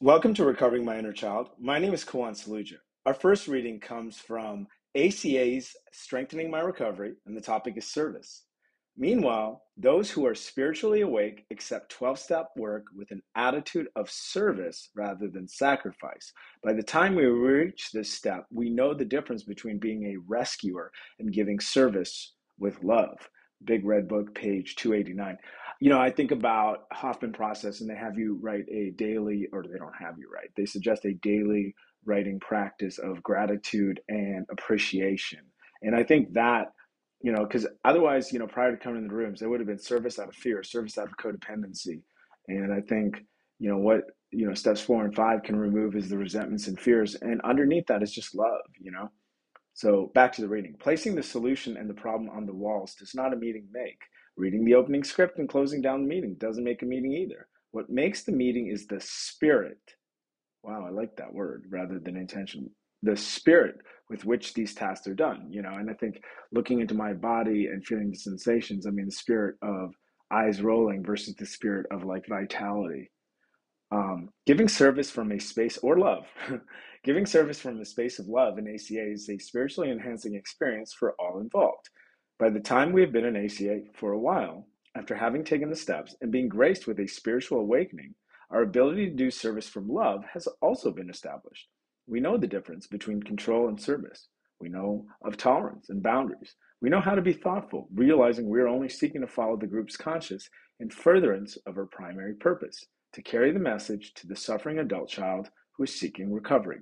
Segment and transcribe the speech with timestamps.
[0.00, 1.50] Welcome to Recovering My Inner Child.
[1.58, 2.78] My name is Kawan Saluja.
[3.06, 8.42] Our first reading comes from ACA's Strengthening My Recovery, and the topic is service.
[8.96, 14.90] Meanwhile, those who are spiritually awake accept 12 step work with an attitude of service
[14.96, 16.32] rather than sacrifice.
[16.62, 20.90] By the time we reach this step, we know the difference between being a rescuer
[21.20, 23.16] and giving service with love.
[23.64, 25.38] Big Red Book, page 289
[25.80, 29.62] you know, I think about Hoffman process and they have you write a daily, or
[29.62, 31.74] they don't have you write, they suggest a daily
[32.04, 35.40] writing practice of gratitude and appreciation.
[35.82, 36.72] And I think that,
[37.22, 39.66] you know, because otherwise, you know, prior to coming in the rooms, there would have
[39.66, 42.02] been service out of fear, service out of codependency.
[42.48, 43.24] And I think,
[43.58, 46.78] you know, what, you know, steps four and five can remove is the resentments and
[46.78, 47.14] fears.
[47.14, 49.10] And underneath that is just love, you know?
[49.74, 50.76] So back to the reading.
[50.78, 53.98] Placing the solution and the problem on the walls does not a meeting make.
[54.36, 57.48] Reading the opening script and closing down the meeting doesn't make a meeting either.
[57.72, 59.78] What makes the meeting is the spirit.
[60.64, 62.70] Wow, I like that word rather than intention.
[63.02, 63.76] The spirit
[64.10, 66.20] with which these tasks are done, you know, and I think
[66.52, 69.94] looking into my body and feeling the sensations, I mean, the spirit of
[70.32, 73.10] eyes rolling versus the spirit of like vitality.
[73.92, 76.26] Um, giving service from a space or love,
[77.04, 81.14] giving service from a space of love in ACA is a spiritually enhancing experience for
[81.20, 81.88] all involved.
[82.36, 85.76] By the time we have been in ACA for a while, after having taken the
[85.76, 88.16] steps and being graced with a spiritual awakening,
[88.50, 91.68] our ability to do service from love has also been established.
[92.08, 94.26] We know the difference between control and service.
[94.60, 96.56] We know of tolerance and boundaries.
[96.80, 99.96] We know how to be thoughtful, realizing we are only seeking to follow the group's
[99.96, 105.08] conscience in furtherance of our primary purpose to carry the message to the suffering adult
[105.08, 106.80] child who is seeking recovery.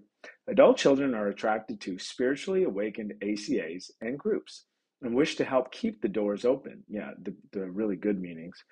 [0.48, 4.64] Adult children are attracted to spiritually awakened ACAs and groups
[5.02, 6.84] and wish to help keep the doors open.
[6.88, 8.62] Yeah, the, the really good meetings.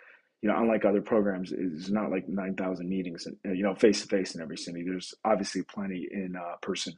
[0.42, 4.09] You know, unlike other programs, it's not like 9,000 meetings, and, you know, face to
[4.09, 4.83] face in every city.
[4.83, 6.95] There's obviously plenty in uh, person.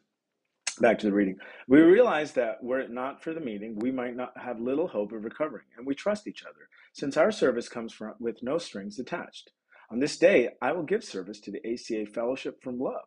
[0.80, 1.36] Back to the reading.
[1.66, 5.12] We realize that were it not for the meeting, we might not have little hope
[5.12, 8.99] of recovering, and we trust each other, since our service comes from with no strings
[8.99, 9.50] attached.
[9.91, 13.04] On this day, I will give service to the ACA Fellowship from Love,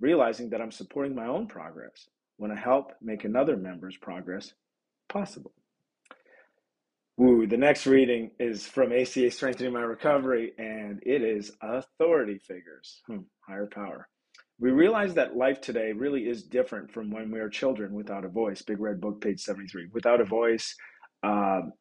[0.00, 4.52] realizing that I'm supporting my own progress when I help make another member's progress
[5.08, 5.52] possible.
[7.16, 13.02] Woo, the next reading is from ACA Strengthening My Recovery, and it is authority figures,
[13.06, 14.08] hmm, higher power.
[14.58, 18.28] We realize that life today really is different from when we were children without a
[18.28, 18.62] voice.
[18.62, 19.90] Big Red Book, page 73.
[19.92, 20.74] Without a voice,
[21.22, 21.72] um,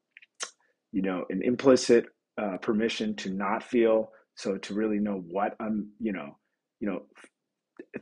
[0.91, 2.05] you know, an implicit
[2.39, 6.37] uh, permission to not feel, so to really know what I'm, you know,
[6.79, 7.03] you know,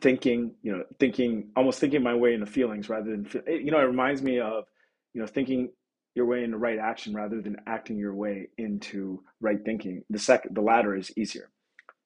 [0.02, 3.84] thinking, you know, thinking, almost thinking my way into feelings rather than, you know, it
[3.86, 4.66] reminds me of,
[5.14, 5.70] you know, thinking
[6.16, 10.04] your way into right action rather than acting your way into right thinking.
[10.10, 11.50] The second, the latter is easier.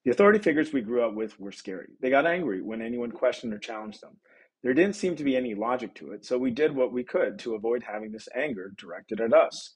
[0.03, 1.88] The authority figures we grew up with were scary.
[1.99, 4.17] They got angry when anyone questioned or challenged them.
[4.61, 7.39] There didn't seem to be any logic to it, so we did what we could
[7.39, 9.75] to avoid having this anger directed at us.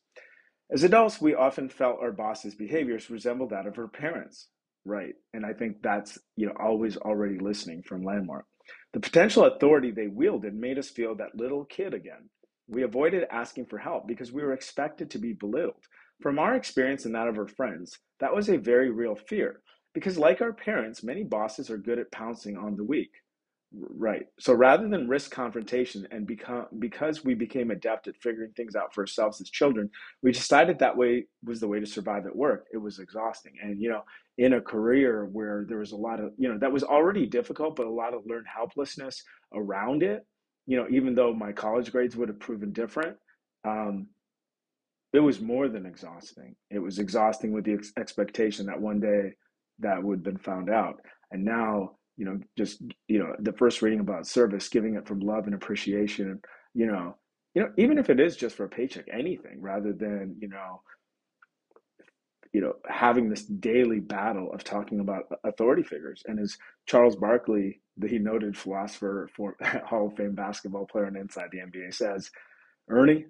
[0.72, 4.50] As adults, we often felt our boss's behaviors resembled that of her parents.
[4.85, 5.16] Right.
[5.34, 8.46] And I think that's, you know, always already listening from Landmark.
[8.94, 12.29] The potential authority they wielded made us feel that little kid again.
[12.69, 15.84] We avoided asking for help because we were expected to be belittled.
[16.22, 19.62] From our experience and that of our friends, that was a very real fear.
[19.94, 23.12] Because, like our parents, many bosses are good at pouncing on the weak.
[23.72, 24.25] Right.
[24.40, 28.96] So rather than risk confrontation and become because we became adept at figuring things out
[28.96, 29.91] for ourselves as children,
[30.24, 32.66] we decided that way was the way to survive at work.
[32.74, 33.53] It was exhausting.
[33.62, 34.02] And you know,
[34.40, 37.75] in a career where there was a lot of, you know, that was already difficult,
[37.75, 40.25] but a lot of learned helplessness around it,
[40.69, 43.18] you know, even though my college grades would have proven different,
[43.66, 44.06] um,
[45.13, 46.56] it was more than exhausting.
[46.69, 49.34] It was exhausting with the ex- expectation that one day
[49.79, 51.02] that would have been found out.
[51.31, 55.22] And now, you know, just, you know, the first reading about service, giving it from
[55.22, 56.40] love and appreciation,
[56.75, 57.16] you know,
[57.56, 60.84] you know, even if it is just for a paycheck, anything rather than, you know,
[62.54, 66.24] you know, having this daily battle of talking about authority figures.
[66.26, 71.50] And as Charles Barkley, the noted philosopher, for Hall of Fame basketball player and inside
[71.52, 72.32] the NBA, says,
[72.90, 73.26] Ernie,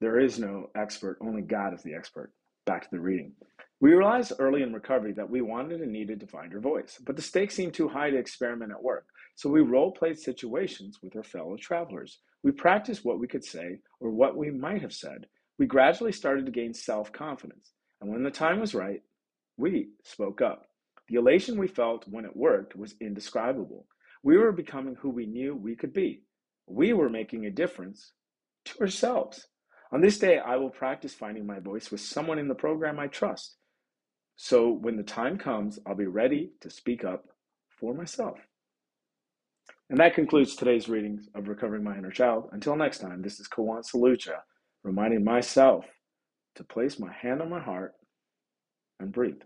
[0.00, 2.32] there is no expert, only God is the expert.
[2.66, 3.32] Back to the reading.
[3.80, 7.16] We realized early in recovery that we wanted and needed to find our voice, but
[7.16, 9.06] the stakes seemed too high to experiment at work.
[9.36, 12.18] So we role played situations with our fellow travelers.
[12.42, 15.26] We practiced what we could say or what we might have said.
[15.58, 17.72] We gradually started to gain self confidence.
[18.00, 19.02] And when the time was right,
[19.56, 20.66] we spoke up.
[21.08, 23.86] The elation we felt when it worked was indescribable.
[24.22, 26.22] We were becoming who we knew we could be.
[26.66, 28.12] We were making a difference
[28.66, 29.46] to ourselves.
[29.90, 33.06] On this day, I will practice finding my voice with someone in the program I
[33.06, 33.56] trust.
[34.36, 37.24] So when the time comes, I'll be ready to speak up
[37.80, 38.38] for myself.
[39.90, 42.50] And that concludes today's readings of Recovering My Inner Child.
[42.52, 44.36] Until next time, this is Kawan Saluja,
[44.84, 45.86] reminding myself
[46.58, 47.94] to place my hand on my heart
[49.00, 49.40] and breathe.